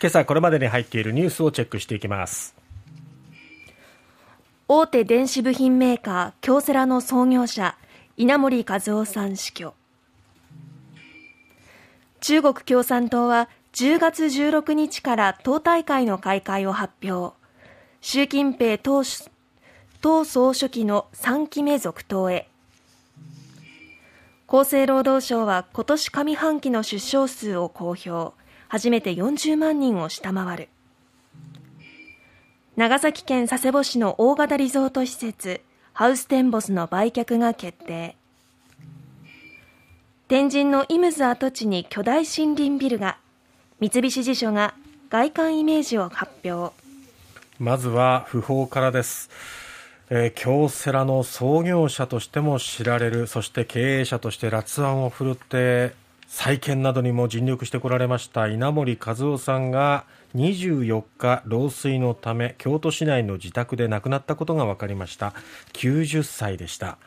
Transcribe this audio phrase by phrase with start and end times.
[0.00, 2.54] 今朝これまでに入っているニュースをチェックしていきます。
[4.68, 7.76] 大手電子部品メーカー京セラの創業者
[8.16, 9.74] 稲盛和夫さん死去。
[12.20, 17.34] 中国共産党は10月16日から党大会の開会を発表。
[18.00, 19.02] 習近平党
[20.00, 22.48] 党総書記の3期目続投へ。
[24.46, 28.37] 厚生労働省は今年上半期の出生数を公表。
[28.68, 30.68] 初めて40万人を下回る。
[32.76, 35.60] 長崎県佐世保市の大型リゾート施設
[35.92, 38.14] ハウステンボスの売却が決定。
[40.28, 43.18] 天神のイムズ跡地に巨大森林ビルが
[43.80, 44.74] 三菱地所が
[45.10, 46.72] 外観イメージを発表。
[47.58, 49.30] まずは訃報からです。
[50.10, 55.94] えー、京セラの創業者としても知られるそして経営者として辣腕を振るって
[56.28, 65.32] 再建などにも尽力してこられました稲盛和夫さんが24日老衰のため京都市内の自宅で亡くなったことが分かりました。
[65.72, 66.98] 90歳でした。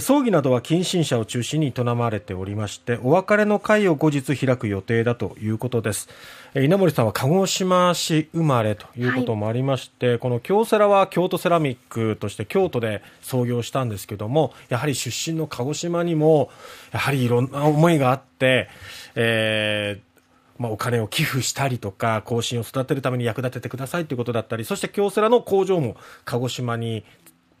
[0.00, 6.08] 葬儀などは近親者を中心に営まれておりましてお別れの会を後日開く予定だということです。
[6.54, 16.50] 稲森さんは鹿児島市生まれということもありまして、はい、この京セラは京都セラミックとして京都で創業したんですけどもやはり出身の鹿児島にも
[16.92, 18.68] やはりいろんな思いがあって、
[19.14, 20.10] えー
[20.60, 27.02] まあ、お金を寄付したりとか、後進を育てるために役立ててくださいということだったり、そして京セラの工場も鹿児島に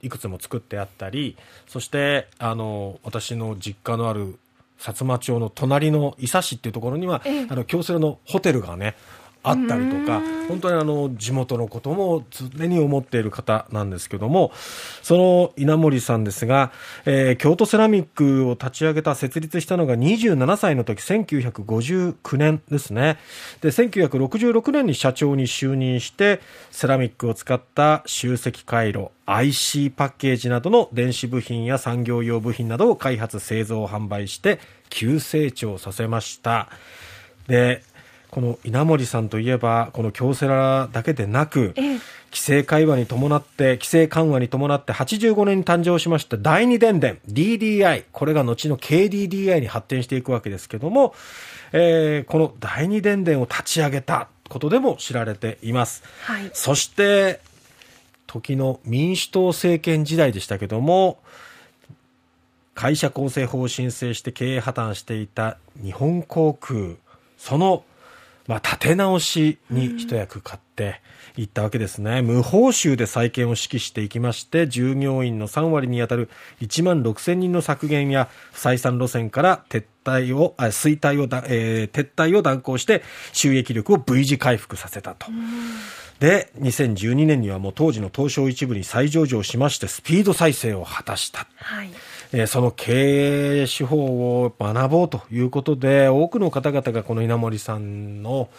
[0.02, 4.38] いくつも作ってあったりそしてあの私の実家のある
[4.78, 8.96] 薩摩町の隣の伊佐市っていうところには、ええ、あの京セラのホテルがね
[9.42, 14.52] あったりとか本当にあの地元のことも常に思っている方なんですけども
[15.02, 16.72] その稲森さんですが、
[17.06, 23.18] えー、京都セラミックを立ち上げた設立したのが27歳の時1959年ですね。
[23.60, 34.58] で1966年に社長に就任してセラミックを使った集積回路 IC パッケージなどの電子部品や産業用部品などを開発製造販売して
[34.90, 36.68] 急成長させました。
[37.46, 37.82] で
[38.30, 41.98] この稲森さんといえばこの京セラだけでなく、規
[42.34, 51.12] 制緩和に伴って規制緩和に伴って85年に誕生しました第二電電 DDI これが後の KDDI に発展していくわけですけども、
[51.72, 57.40] えー、この第二電電を立ち上げたことでも知られています、はい、そして
[58.28, 61.18] 時の民主党政権時代でしたけども
[62.74, 66.94] 会社構成法を申請して経営破綻していた日本航空
[67.36, 67.82] その
[68.50, 71.00] まあ、立て直しに一役買って
[71.36, 72.20] いったわけですね。
[72.20, 76.28] 無報酬で再建を指揮していきまして、従業員の3割に当たる
[76.60, 85.28] 1万6000人の削減や採算路線から撤退を、あ衰退を、えー、撤退を断行して収益力を V 字回復させたと。
[86.20, 91.46] で、2012年にはもう当時の東証一部に再上場しましてスピード再生を果たした。
[91.56, 91.90] はい
[92.32, 98.50] えー、その経営手法を学ぼうということで、多くの方々がこの稲森さんの、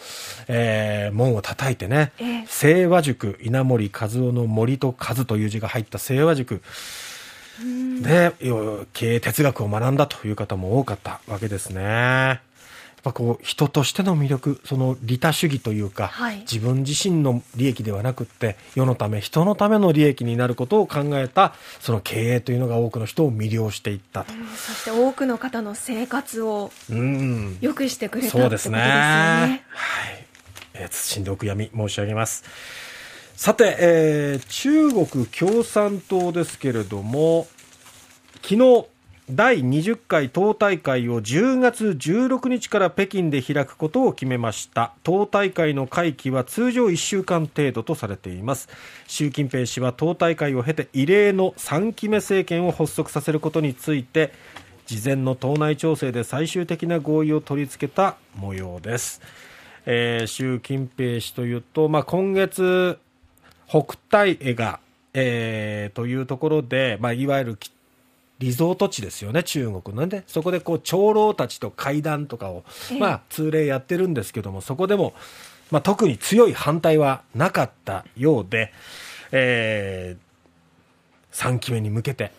[0.48, 6.62] えー、門を叩いてね、えー、清和塾、稲森和夫の森と和という字が入った清和塾、
[8.02, 8.32] で、
[8.92, 12.40] 経営哲学を学んだという方も多かったわけですね。
[13.02, 24.24] ぱこう人としての魅力その利他主義というか、はい、自分自身の利益ではなくって世のため人のための利益になることを考えたその経営というのが多くの人を魅了していった。
[24.24, 26.70] と、うん、そして多くの方の生活を
[27.60, 28.78] 良くしてくれた、うん、そうですね。
[28.78, 29.62] はい、
[30.74, 32.44] えー、謹んでお悔やみ申し上げます。
[33.36, 37.48] さて、えー、中国共産党ですけれども
[38.42, 38.86] 昨日
[39.30, 44.92] 第20回党大会を10月16日から北京で開くことを決めました。
[45.04, 48.68] 党大会の会期は通常1週間程度とされています。
[49.06, 54.32] 習近平氏は党大会を経て異例の3期目政権を発足させることについて
[54.86, 59.20] 事前の党内調整で最終的な合意を取り付けた模様です、
[59.86, 62.98] えー、習近平氏というと、まあ、今月
[63.68, 64.80] 北戴江が、
[65.14, 67.58] えー、というところで、まあ、いわゆる
[68.42, 70.24] リゾート地ですよね、中国のね。
[70.26, 72.64] そこでこう、長老たちと会談とかを、
[72.98, 75.14] まあ、通例やってるんですけども、そこでも、
[75.70, 78.72] まあ、特に強い反対はなかったようで、
[79.30, 82.32] えー、3期目に向けて、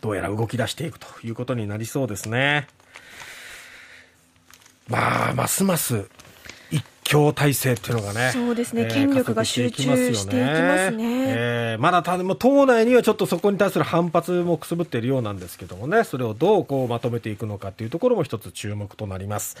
[0.00, 2.66] どうやら動き出していくということになりそうですね。
[4.88, 6.08] まあ、ますます
[7.12, 9.96] 強体制っていうのがね、そうですね、権力が集中していきま
[10.78, 11.24] すね。
[11.28, 19.58] えー、まだたも党内にはちょっとそこに対する反発もくすぶっているようなんですけどもね、それをどうこうまとめていくのかっていうところも一つ注目となります。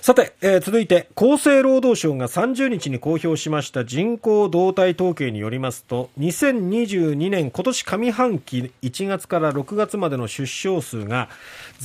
[0.00, 11.28] さて、えー、続いて厚生労働省が30日に公表しました人口動態統計によりますと2022年今年上半期1月から6月までの出生数が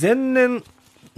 [0.00, 0.64] 前年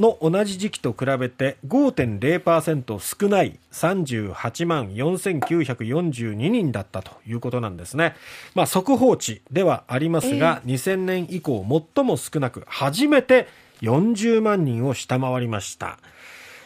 [0.01, 8.17] の同じ時期と比べて5.0%少ない38万4942人だったということなんですね。
[8.55, 11.65] まあ、速報値ではありますが、えー、2000年以降
[11.95, 13.47] 最も少なく初めて
[13.83, 15.99] 40万人を下回りました。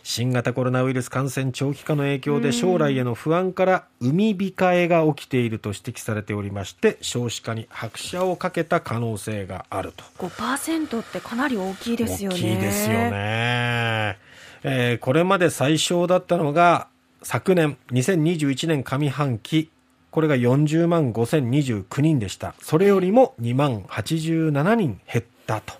[0.06, 10.04] 新型コロナウイルス感染長期化の影響で将来への不安から海控えが起きていると指摘されておりまして少子化に拍車をかけた可能性があると。
[10.18, 12.36] 5%ってかなり大きいですよね。
[12.36, 14.18] 大きいですよね、
[14.62, 16.86] えー、これまで最小だったのが
[17.22, 19.70] 昨年2021年上半期
[20.10, 22.54] これが40万5029人でした。
[22.60, 25.72] それよりも2万87人減ったと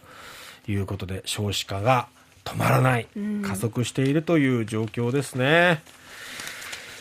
[0.66, 2.08] いうことで少子化が
[2.44, 3.08] 止まらない、
[3.42, 5.82] 加速しているという状況ですね。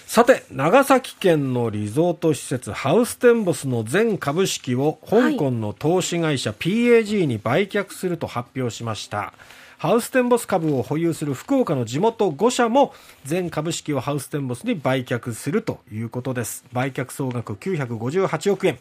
[0.08, 9.34] さて、長崎県のリゾート施設ハウステンボスの全株式を香港の投資会社 PAG に売却すると発表しました。
[9.80, 12.94] ハウステンボス株を保有する福岡の地元5社も
[13.26, 16.64] 全株式をハウステンボスに売却するということです。
[16.72, 18.78] 売却総額958億円。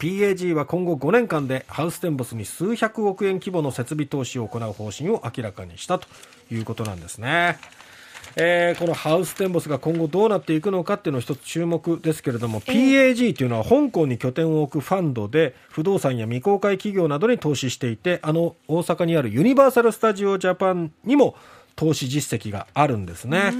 [0.00, 6.08] PAG は今後5年間でハウステンボスに数百億円規模の設備投資を行う方針を明らかにしたと
[6.50, 7.58] いうことなんですね。
[8.36, 21.34] えー、このハウステンボスが今後どうなっていくのかっていうのを一つ注目ですけれども、PAG というのは香港に拠点を置くファンドで不動産や未公開企業などに投資していてあの大阪にあるユニバーサル・スタジオ・ジャパンにも
[21.76, 23.52] 投資実績があるんですね。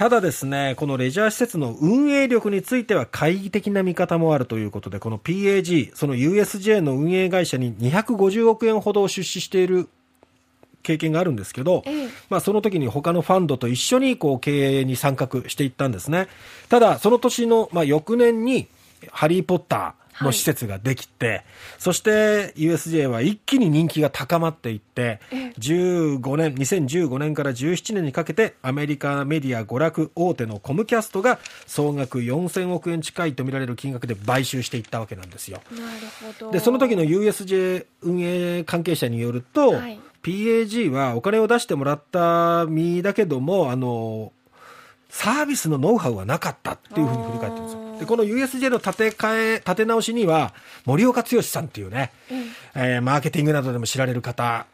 [0.00, 9.90] ただですね、このレジャー施設の運営力については懐疑的な見方もあるということで、この PAG、その USJ の運営会社に250億円ほど出資している
[10.82, 16.28] 経験があるんですけど、ええ、まあ、その時に他のファンドと一緒にこう経営に参画していったんですね。
[16.70, 18.68] ただ、その年の、まあ、翌年に、
[19.10, 21.44] ハリー・ポッター、の施設ができて、はい、
[21.78, 25.20] そして USJ は一気に人気が高まっていって、
[25.58, 35.60] 15年、2015年から17年にかけてアメリカメディア娯楽大手のコムキャストが総額4000億円近いとみられる金額で買収していったわけなんですよ。
[35.70, 35.84] なる
[36.38, 36.52] ほど。
[36.52, 44.32] で、その時の USJ 運営関係者によると、はい PAG はお金を出してもらった身だけども、あの、
[45.10, 47.98] サービスのノウハウはなかったっていうふうに振り返ってるんですよ。
[48.00, 50.54] で、この USJ の建て替え、建て直しには、
[50.86, 52.38] 森岡剛さんっていうね、うん、
[52.74, 54.66] えー、マーケティングなどでも知られる方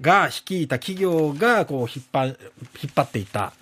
[0.00, 2.36] が率いた企業がこう引っ張引っ
[2.94, 3.52] 張っていた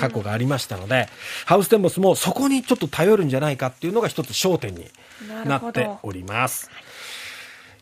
[0.00, 1.08] 過去がありましたので、
[1.46, 4.86] ハウステンボスもそこにちょっと頼るんじゃないかっていうのが一つ焦点に
[5.44, 6.70] なっております。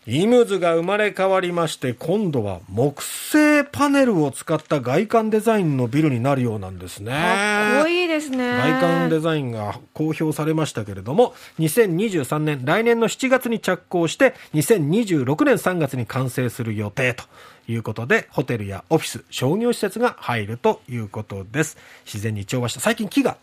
[0.04, 7.12] イムズが生まれ変わりまして今度は木製パネルを使った外観デザインのビルになるようなんですね。
[7.12, 8.38] かっこいいですね。
[8.38, 17.22] 外観デザインが公表されましたけれども2023年来年の7月に着工して2026年3月に完成する予定と
[17.68, 21.76] いうことでホテルやオフィス商業施設が入るということです。
[22.06, 22.80] 自然に調和した。
[22.80, 23.36] 最近木が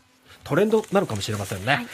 [0.44, 1.88] トレンドなのかもしれませんね、はい